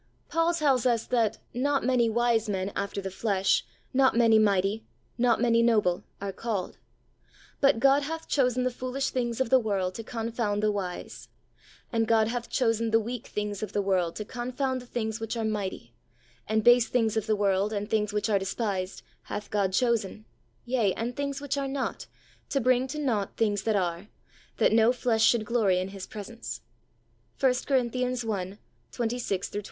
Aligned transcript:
Paul 0.29 0.55
tells 0.55 0.87
us 0.87 1.05
"that 1.05 1.37
not 1.53 1.83
many 1.85 2.09
wise 2.09 2.49
men 2.49 2.71
after 2.75 3.01
the 3.01 3.11
flesh, 3.11 3.63
not 3.93 4.17
many 4.17 4.39
mighty, 4.39 4.83
not 5.15 5.39
many 5.39 5.61
noble, 5.61 6.03
are 6.19 6.31
called. 6.33 6.79
But 7.59 7.79
God 7.79 8.01
hath 8.01 8.27
chosen 8.27 8.63
the 8.63 8.71
foolish 8.71 9.11
things 9.11 9.39
of 9.39 9.51
the 9.51 9.59
world 9.59 9.93
to 9.93 10.03
confound 10.03 10.63
the 10.63 10.71
wise; 10.71 11.27
and 11.93 12.07
God 12.07 12.29
hath 12.29 12.49
chosen 12.49 12.89
the 12.89 12.99
weak 12.99 13.27
things 13.27 13.61
of 13.61 13.73
the 13.73 13.81
world 13.83 14.15
to 14.15 14.25
confound 14.25 14.81
the 14.81 14.87
things 14.87 15.19
which 15.19 15.37
are 15.37 15.45
mighty; 15.45 15.93
and 16.47 16.63
base 16.63 16.87
things 16.87 17.15
of 17.15 17.27
the 17.27 17.35
world, 17.35 17.71
and 17.71 17.87
things 17.87 18.11
which 18.11 18.27
are 18.27 18.39
despised, 18.39 19.03
hath 19.25 19.51
God 19.51 19.71
chosen, 19.71 20.25
yea, 20.65 20.95
and 20.95 21.15
things 21.15 21.39
which 21.39 21.59
are 21.59 21.67
not, 21.67 22.07
to 22.49 22.59
bring 22.59 22.87
to 22.87 22.97
nought 22.97 23.37
things 23.37 23.61
that 23.61 23.75
are, 23.75 24.07
that 24.57 24.73
no 24.73 24.91
flesh 24.91 25.23
should 25.23 25.45
glory 25.45 25.77
in 25.77 25.89
His 25.89 26.07
presence" 26.07 26.61
(i 27.39 27.53
Cor. 27.53 27.77
i. 27.77 27.81
26 27.85 28.27
29). 29.51 29.57